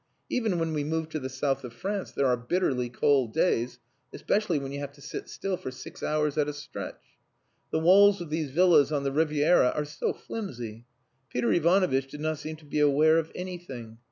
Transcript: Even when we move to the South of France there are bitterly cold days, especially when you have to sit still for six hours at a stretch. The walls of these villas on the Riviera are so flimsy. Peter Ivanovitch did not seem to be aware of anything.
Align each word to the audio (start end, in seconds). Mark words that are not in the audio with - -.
Even 0.31 0.57
when 0.57 0.73
we 0.73 0.83
move 0.83 1.09
to 1.09 1.19
the 1.19 1.29
South 1.29 1.63
of 1.63 1.73
France 1.73 2.09
there 2.11 2.25
are 2.25 2.35
bitterly 2.35 2.89
cold 2.89 3.31
days, 3.35 3.77
especially 4.11 4.57
when 4.57 4.71
you 4.71 4.79
have 4.79 4.93
to 4.93 4.99
sit 4.99 5.29
still 5.29 5.57
for 5.57 5.69
six 5.69 6.01
hours 6.01 6.39
at 6.39 6.49
a 6.49 6.53
stretch. 6.53 7.03
The 7.69 7.77
walls 7.77 8.19
of 8.19 8.31
these 8.31 8.49
villas 8.49 8.91
on 8.91 9.03
the 9.03 9.11
Riviera 9.11 9.69
are 9.69 9.85
so 9.85 10.11
flimsy. 10.11 10.85
Peter 11.29 11.53
Ivanovitch 11.53 12.07
did 12.09 12.19
not 12.19 12.39
seem 12.39 12.55
to 12.55 12.65
be 12.65 12.79
aware 12.79 13.19
of 13.19 13.31
anything. 13.35 13.99